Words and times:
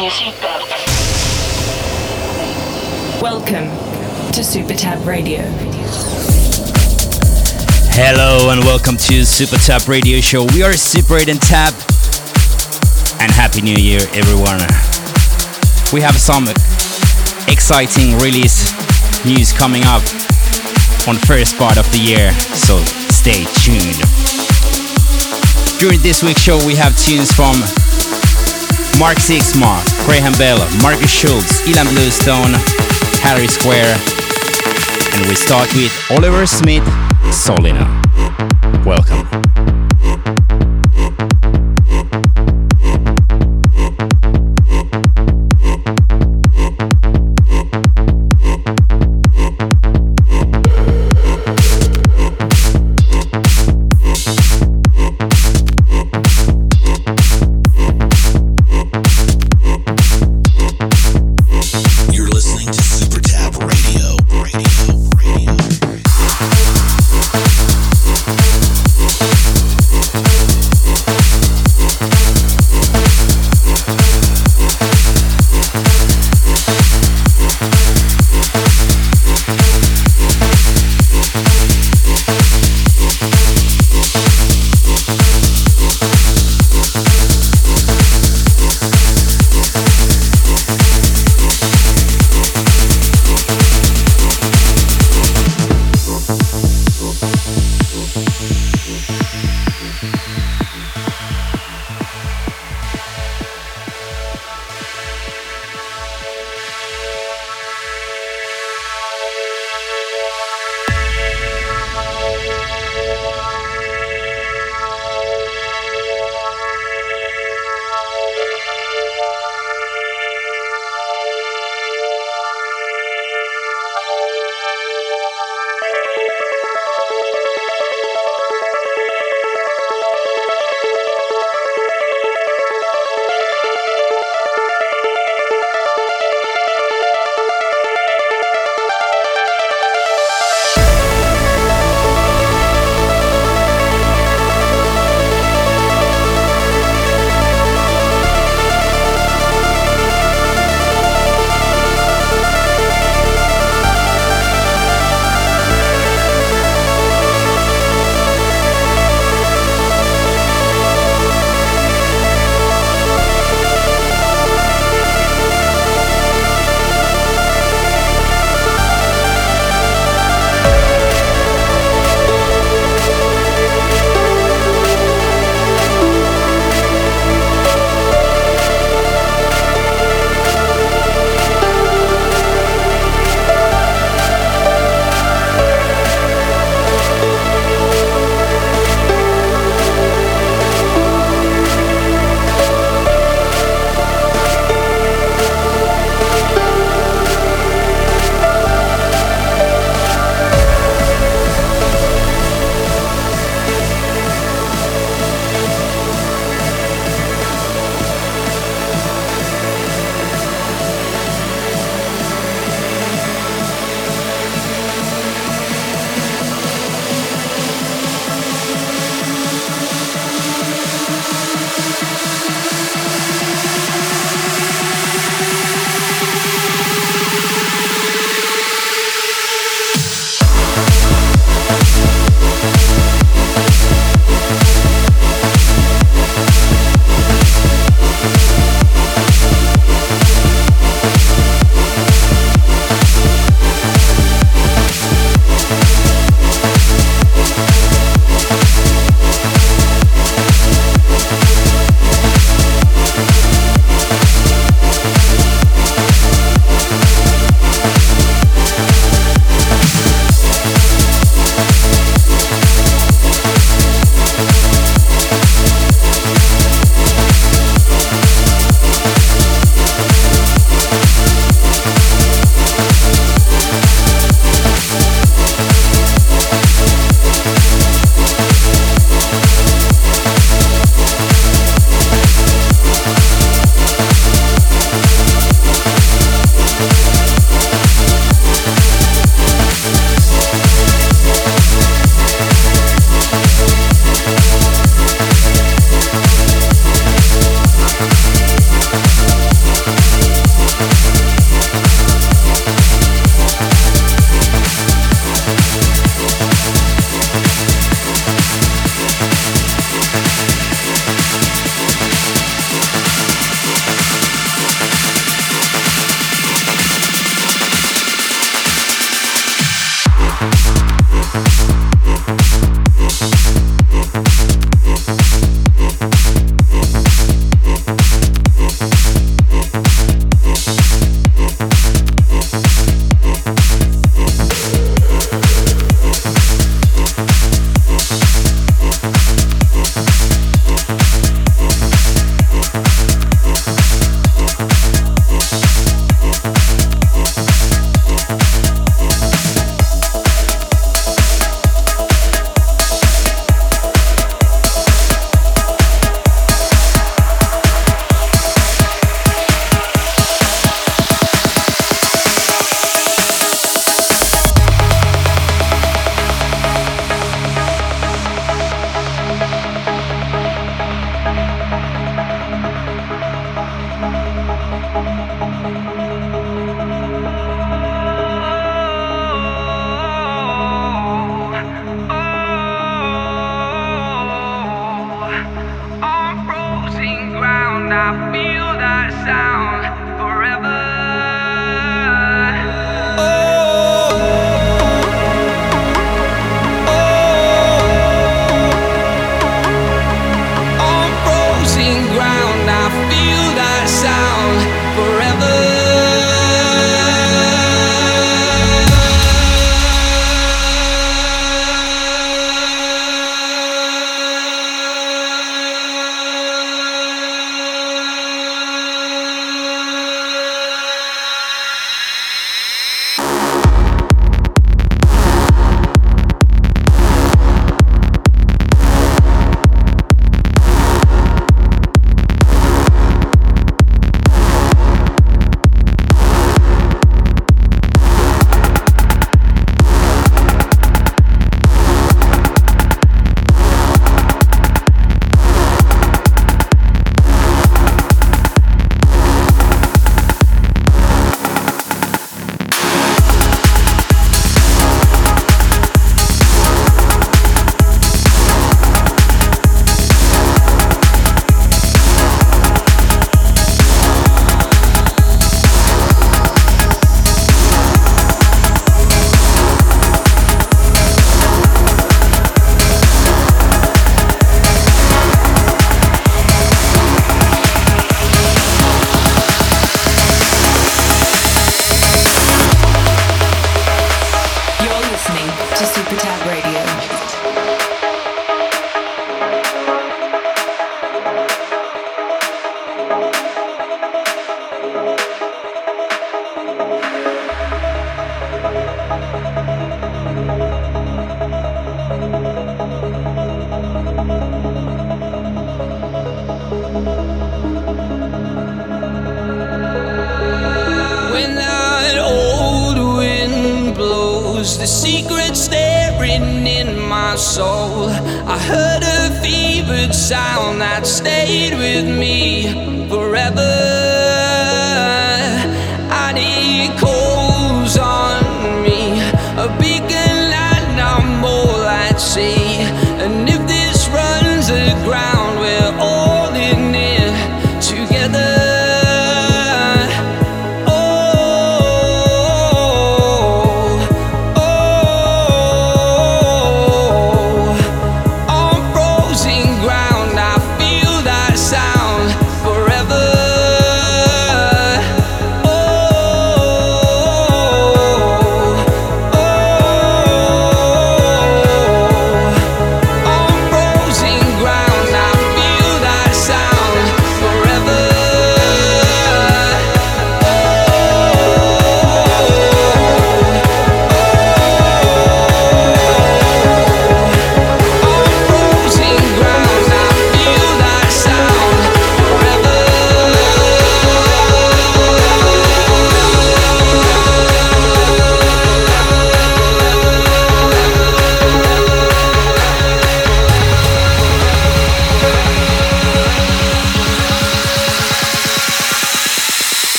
Your 0.00 0.08
seatbelt. 0.08 0.64
Welcome 3.20 3.68
to 4.32 4.42
Super 4.42 4.72
Tab 4.72 5.06
Radio. 5.06 5.42
Hello 7.92 8.48
and 8.48 8.64
welcome 8.64 8.96
to 8.96 9.26
Super 9.26 9.58
Tab 9.58 9.86
Radio 9.88 10.22
Show. 10.22 10.46
We 10.54 10.62
are 10.62 10.72
Super 10.72 11.18
8 11.18 11.28
and 11.28 11.42
Tab. 11.42 11.74
And 13.20 13.30
Happy 13.30 13.60
New 13.60 13.76
Year, 13.76 14.00
everyone. 14.14 14.64
We 15.92 16.00
have 16.00 16.16
some 16.16 16.48
exciting 17.52 18.16
release 18.20 18.72
news 19.26 19.52
coming 19.52 19.82
up 19.84 20.00
on 21.06 21.16
first 21.28 21.58
part 21.58 21.76
of 21.76 21.84
the 21.92 22.00
year, 22.00 22.32
so 22.56 22.78
stay 23.12 23.44
tuned. 23.60 24.00
During 25.78 26.00
this 26.00 26.22
week's 26.22 26.40
show, 26.40 26.56
we 26.66 26.74
have 26.74 26.96
tunes 26.96 27.30
from 27.30 27.60
Mark 29.00 29.16
Sixma, 29.16 29.82
Graham 30.04 30.34
Bell, 30.34 30.58
Markus 30.82 31.10
Schulz, 31.10 31.62
Ilan 31.62 31.88
Bluestone, 31.88 32.52
Harry 33.22 33.46
Square, 33.46 33.96
and 35.14 35.26
we 35.26 35.34
start 35.34 35.72
with 35.72 35.90
Oliver 36.10 36.44
Smith, 36.44 36.84
Solina. 37.32 37.88
Welcome. 38.84 39.49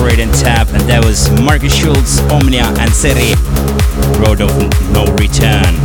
Super 0.00 0.12
8 0.12 0.18
and 0.72 0.80
that 0.88 1.04
was 1.04 1.28
Markus 1.44 1.76
Schulz, 1.76 2.20
Omnia, 2.32 2.64
and 2.80 2.88
Seri, 2.88 3.36
Road 4.16 4.40
of 4.40 4.48
No 4.96 5.04
Return. 5.20 5.76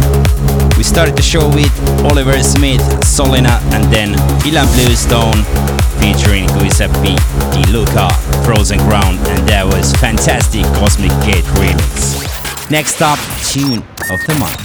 We 0.80 0.88
started 0.88 1.20
the 1.20 1.22
show 1.22 1.52
with 1.52 1.68
Oliver 2.08 2.40
Smith, 2.40 2.80
Solina, 3.04 3.60
and 3.76 3.84
then 3.92 4.16
Ilan 4.48 4.72
Bluestone 4.72 5.44
featuring 6.00 6.48
Giuseppe 6.56 7.20
De 7.52 7.60
Luca, 7.76 8.08
Frozen 8.48 8.80
Ground, 8.88 9.20
and 9.36 9.44
that 9.52 9.68
was 9.68 9.92
fantastic 10.00 10.64
Cosmic 10.80 11.12
Gate 11.28 11.44
remix. 11.60 12.16
Next 12.72 13.04
up, 13.04 13.20
tune 13.44 13.84
of 14.08 14.20
the 14.32 14.36
month. 14.40 14.64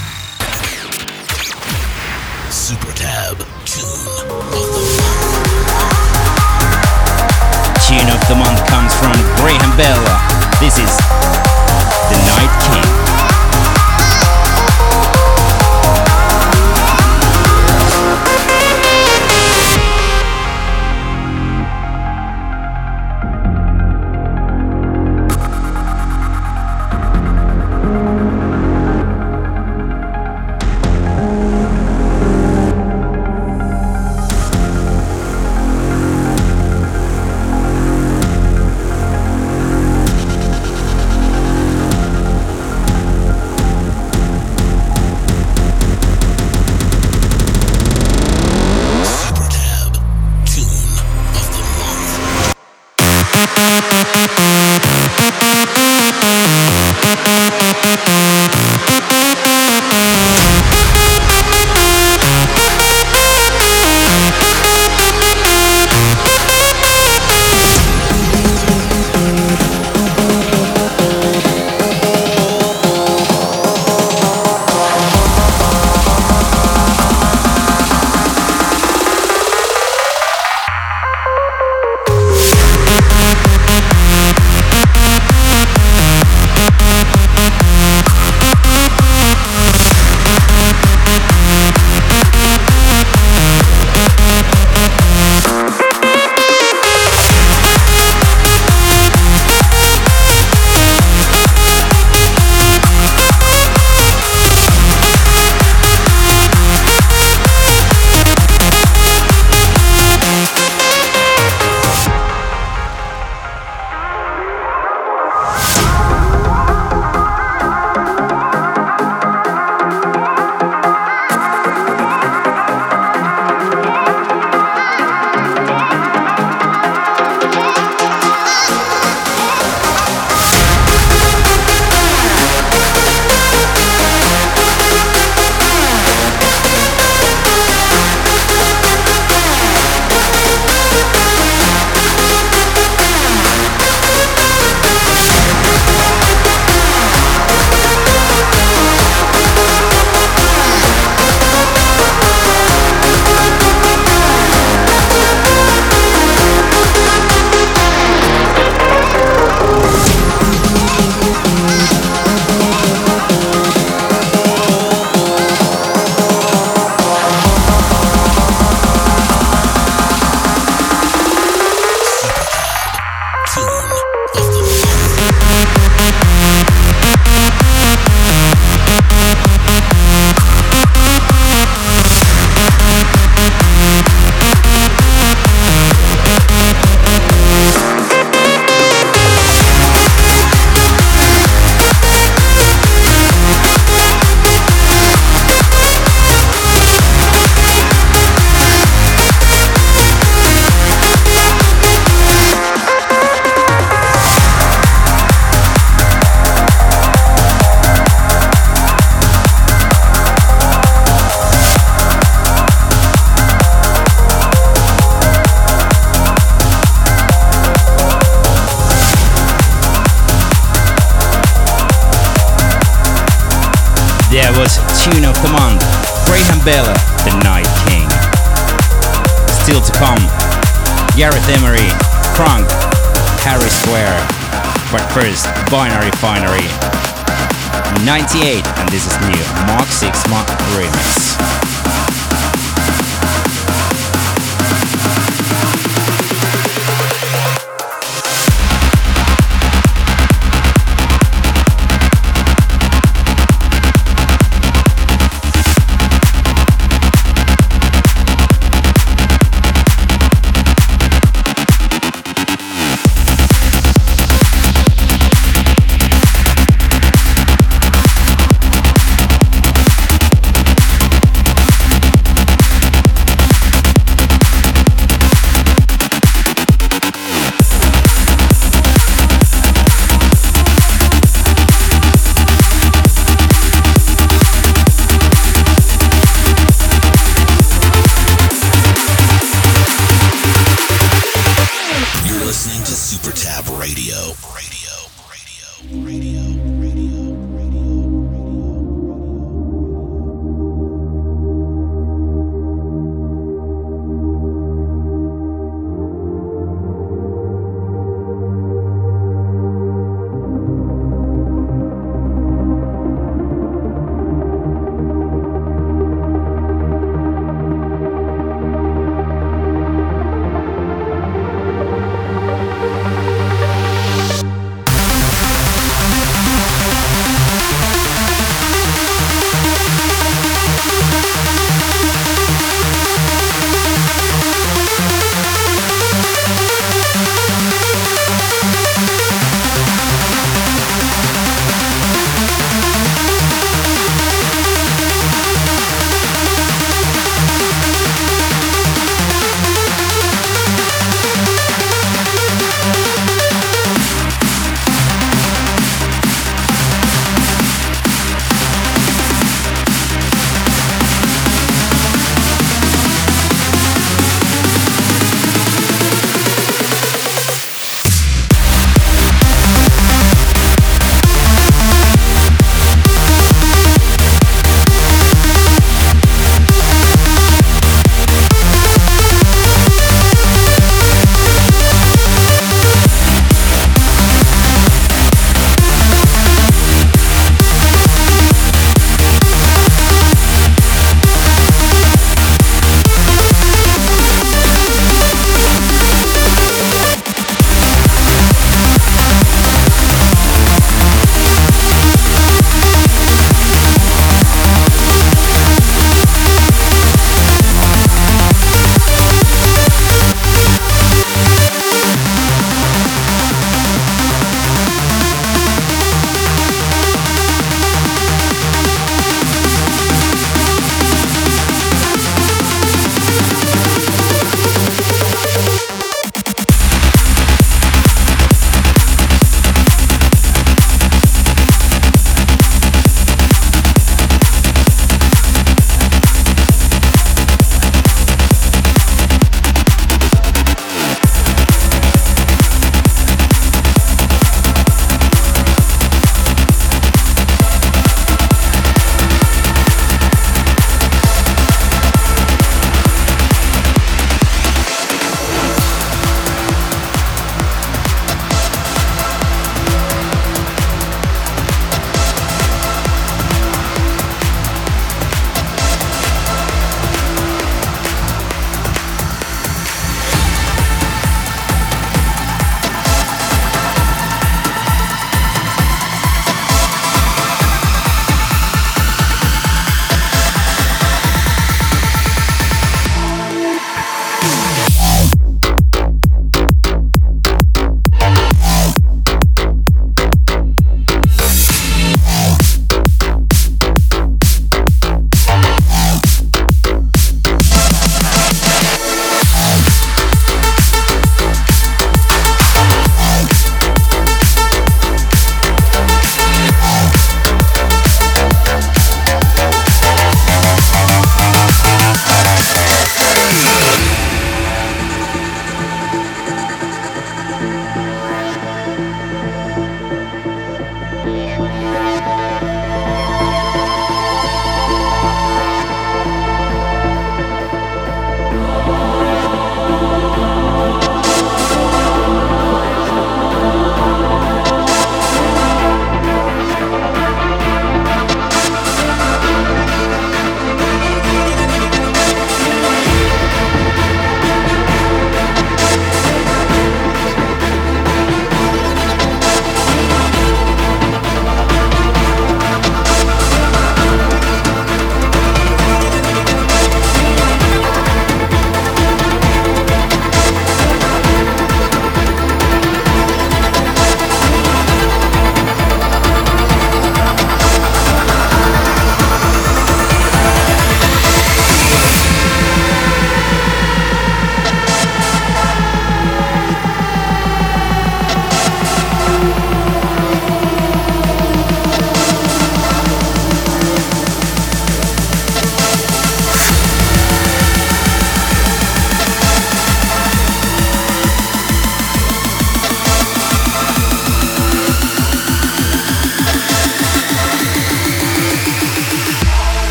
Super 2.54 2.94
Tab 2.94 3.34
tune 3.66 3.82
of 4.30 4.54
the 4.54 4.99
tune 8.00 8.10
of 8.10 8.28
the 8.28 8.34
month 8.34 8.64
comes 8.66 8.94
from 8.94 9.12
Graham 9.36 9.76
Bell. 9.76 10.02
This 10.60 10.78
is 10.78 10.96
The 12.08 12.18
Night 12.26 12.72
King. 12.72 12.99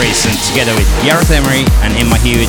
Collaboration 0.00 0.32
together 0.48 0.74
with 0.76 0.88
Gareth 1.04 1.30
Emery 1.30 1.64
and 1.84 1.92
Emma 1.94 2.16
Hewitt, 2.18 2.48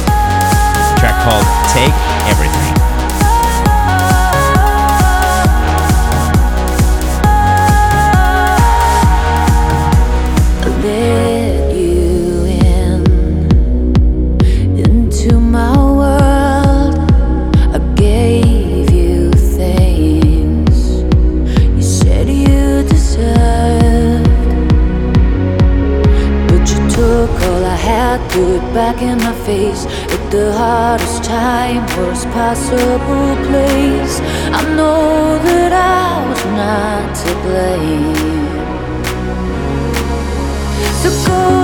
know 34.76 35.38
that 35.45 35.71
I 35.74 36.28
was 36.30 36.43
not 36.60 37.15
to 37.21 37.30
blame. 37.45 38.15
So 41.02 41.10
go 41.28 41.61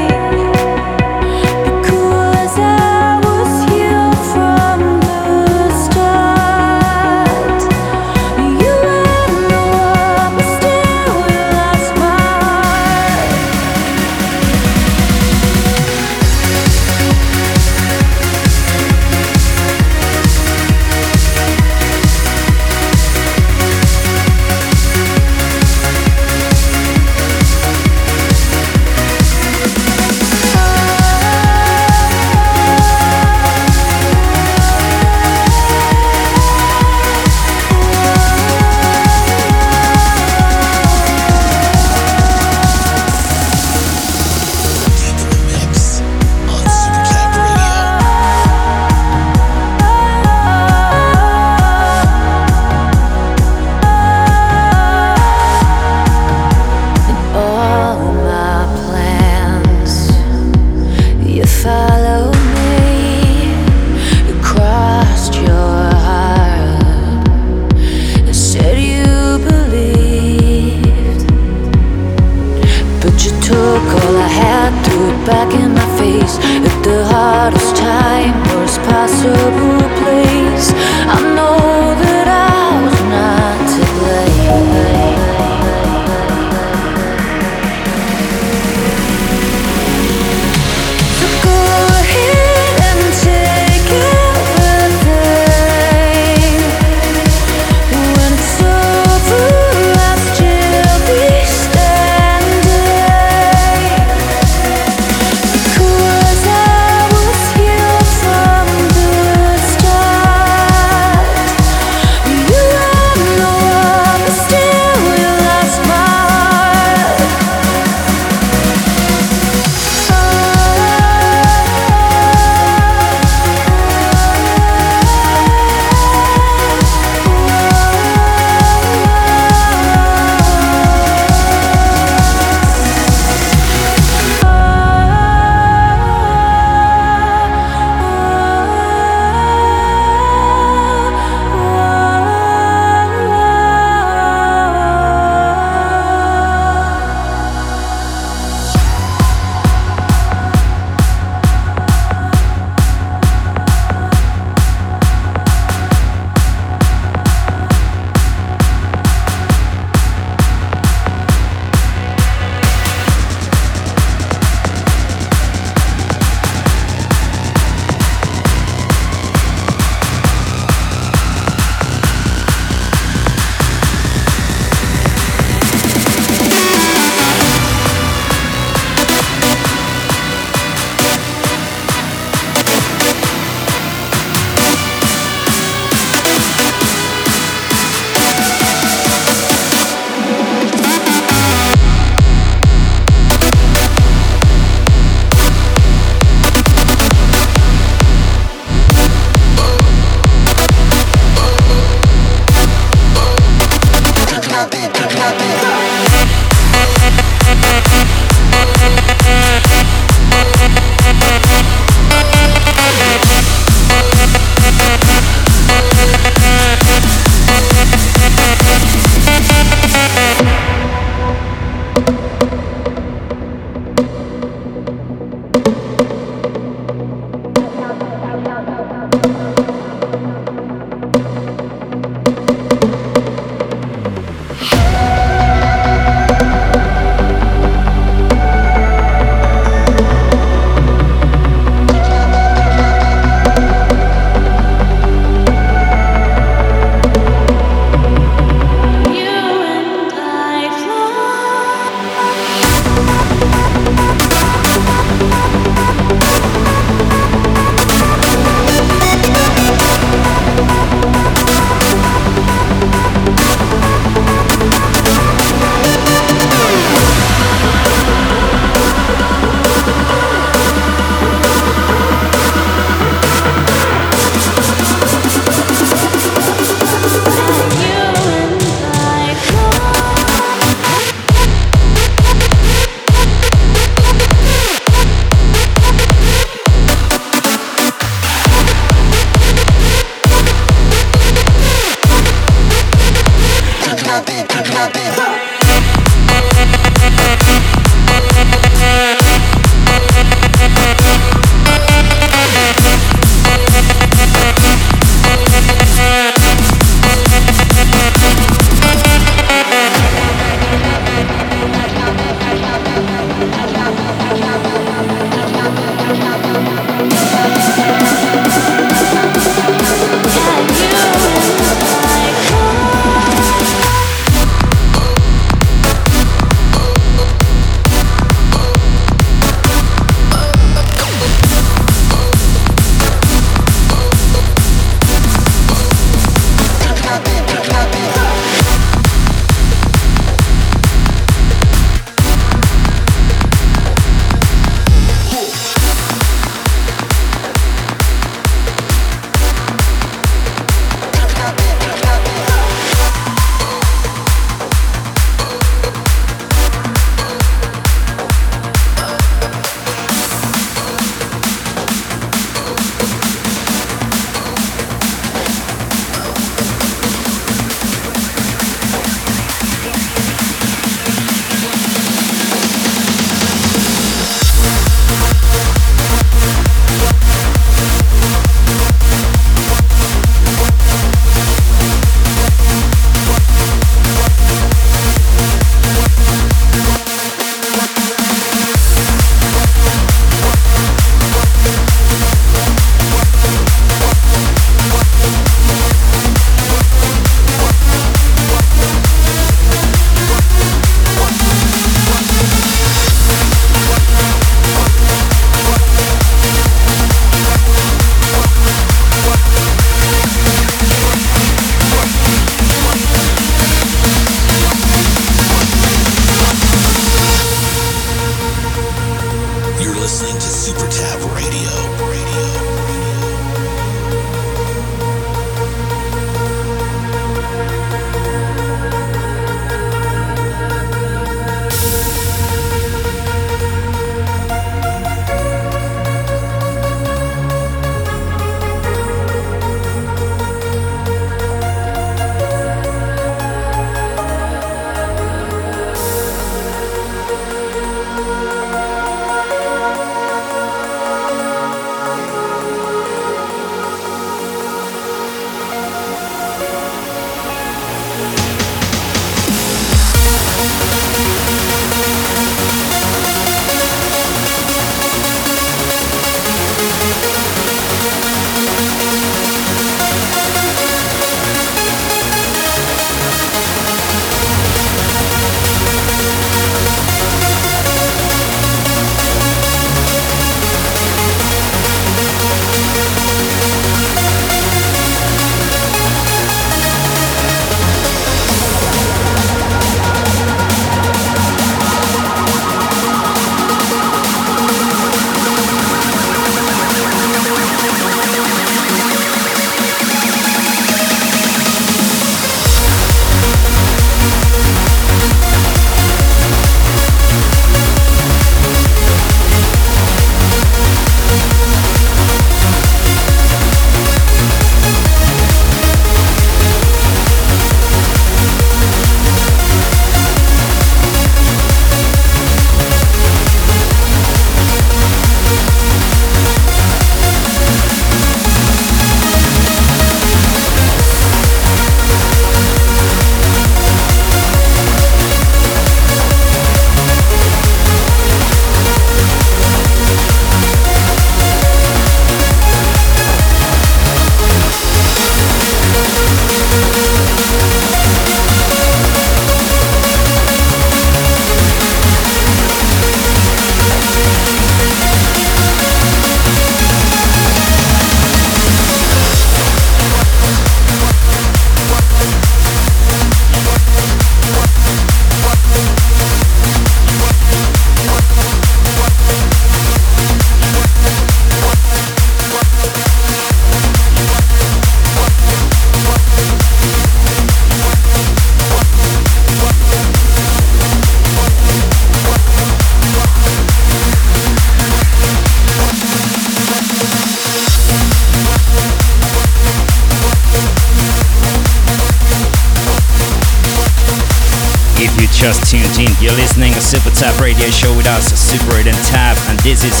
Tab 597.20 597.38
Radio 597.38 597.68
Show 597.68 597.94
with 597.94 598.06
us, 598.06 598.32
Super 598.32 598.76
8 598.76 598.86
and 598.86 598.96
Tab, 599.04 599.36
and 599.50 599.60
this 599.60 599.84
is 599.84 600.00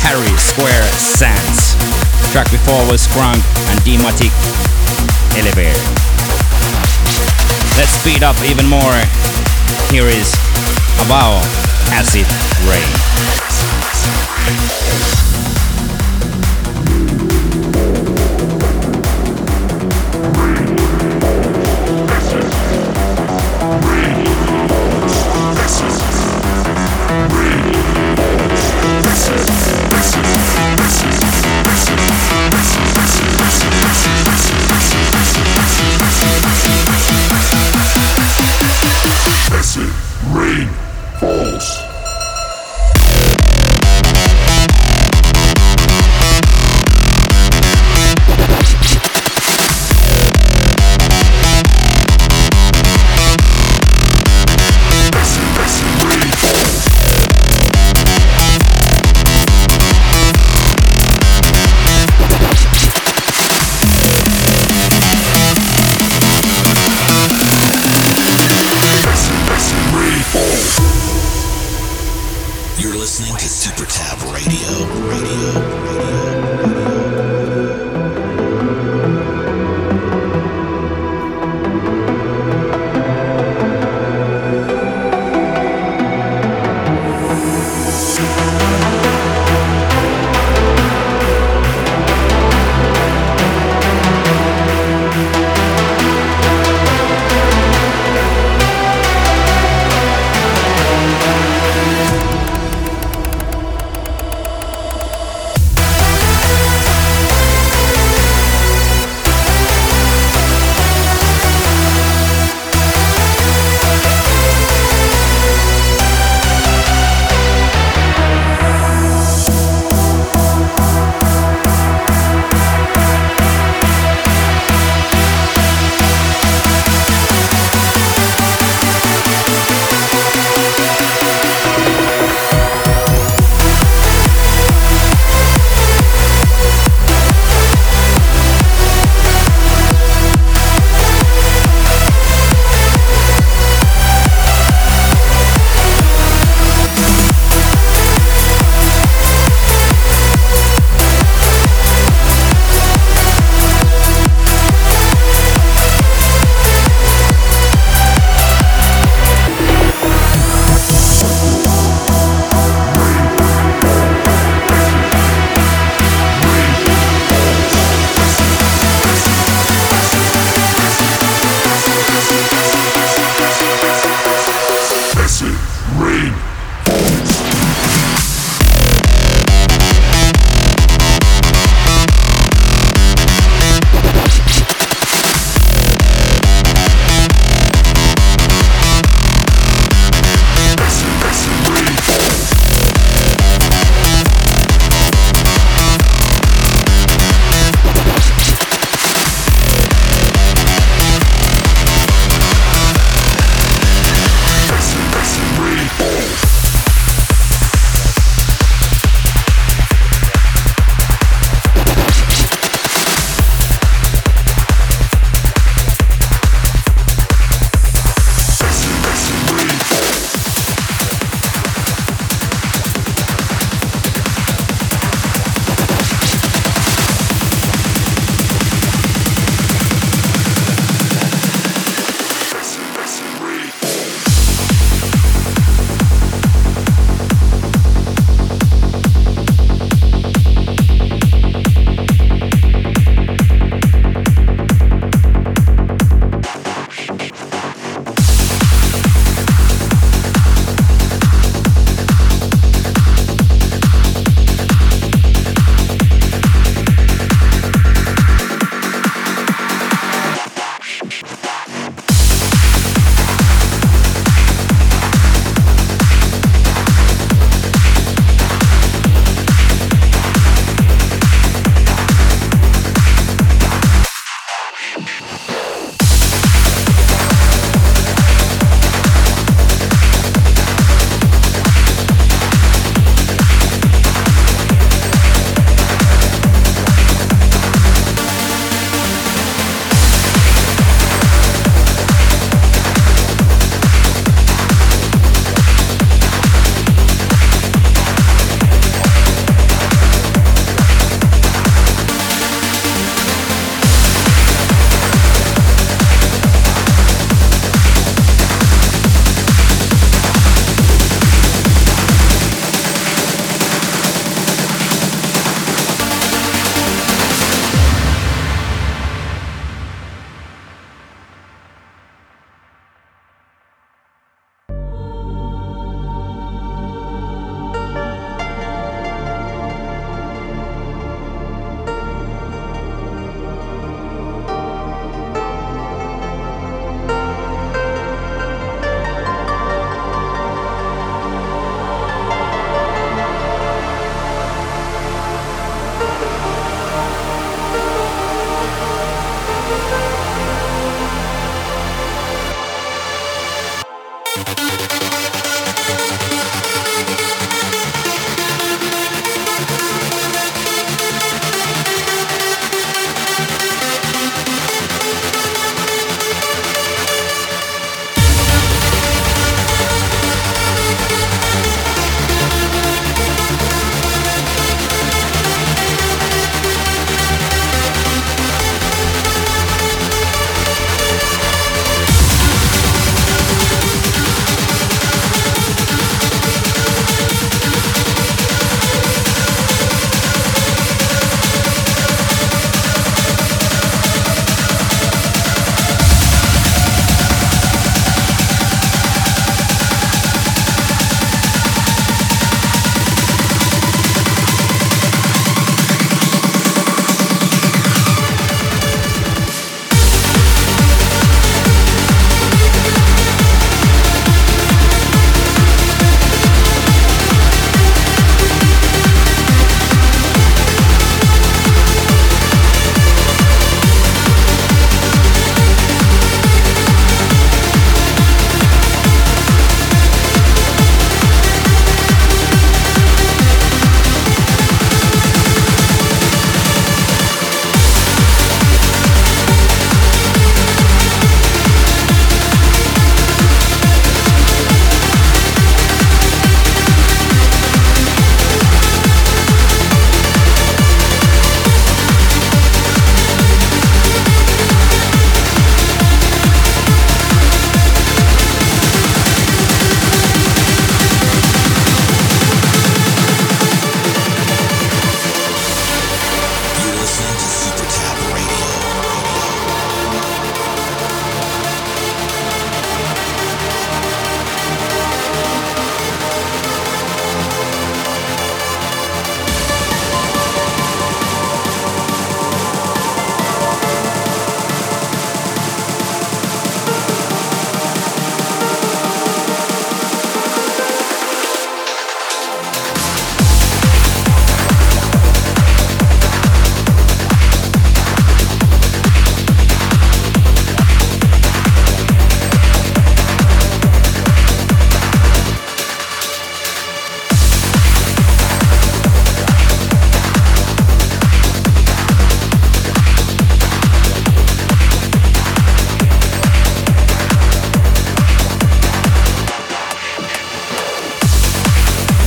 Harry 0.00 0.24
Square 0.38 0.88
Sands. 0.96 1.76
Track 2.32 2.50
before 2.50 2.80
was 2.90 3.06
Krunk 3.08 3.44
and 3.68 3.78
Dimatik 3.84 4.32
Elevare. 5.36 5.76
Let's 7.76 7.92
speed 8.00 8.22
up 8.22 8.40
even 8.40 8.66
more. 8.66 8.96
Here 9.92 10.08
is 10.08 10.32
Avao 11.04 11.44
Acid 11.92 12.24
Rain. 12.64 12.88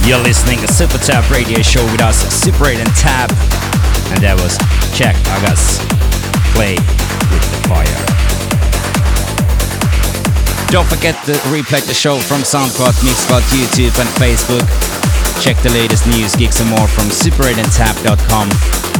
You're 0.10 0.18
listening 0.26 0.58
to 0.66 0.68
Super 0.74 0.98
Tab 0.98 1.30
Radio 1.30 1.62
Show 1.62 1.86
with 1.94 2.02
us, 2.02 2.18
Super 2.34 2.66
8 2.66 2.82
and 2.82 2.90
Tab. 2.98 3.30
And 4.10 4.18
that 4.26 4.34
was 4.42 4.58
Jak 4.98 5.14
Aggas 5.38 5.78
Play 6.58 6.82
with 7.30 7.46
the 7.46 7.62
Fire. 7.70 8.02
Don't 10.74 10.90
forget 10.90 11.14
to 11.30 11.38
replay 11.54 11.86
the 11.86 11.94
show 11.94 12.18
from 12.18 12.42
SoundCloud, 12.42 12.98
Mixcloud, 13.06 13.46
YouTube, 13.54 13.94
and 14.02 14.10
Facebook. 14.18 14.66
Check 15.46 15.62
the 15.62 15.70
latest 15.78 16.10
news, 16.10 16.34
gigs, 16.34 16.58
and 16.58 16.74
more 16.74 16.90
from 16.90 17.06
super8andtab.com 17.14 18.50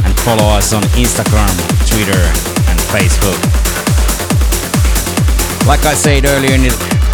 and 0.06 0.14
follow 0.22 0.46
us 0.54 0.70
on 0.70 0.86
Instagram, 0.94 1.50
Twitter, 1.90 2.22
and 2.70 2.78
Facebook. 2.94 3.42
Like 5.66 5.82
I 5.90 5.98
said 5.98 6.22
earlier 6.22 6.54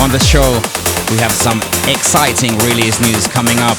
on 0.05 0.13
the 0.13 0.21
show, 0.21 0.61
we 1.11 1.19
have 1.19 1.33
some 1.33 1.61
exciting 1.87 2.57
release 2.67 3.01
news 3.01 3.27
coming 3.27 3.59
up 3.61 3.79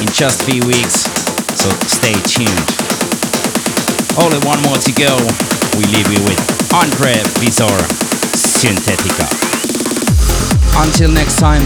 in 0.00 0.06
just 0.12 0.42
few 0.44 0.62
weeks, 0.66 1.06
so 1.54 1.70
stay 1.86 2.14
tuned. 2.26 2.68
Only 4.18 4.38
one 4.46 4.60
more 4.62 4.76
to 4.76 4.92
go. 4.92 5.16
We 5.78 5.84
leave 5.94 6.10
you 6.10 6.22
with 6.24 6.40
Andre 6.74 7.14
Visior 7.38 7.78
Synthetica. 8.34 9.26
Until 10.82 11.10
next 11.12 11.36
time, 11.36 11.62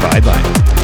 bye 0.00 0.20
bye. 0.20 0.77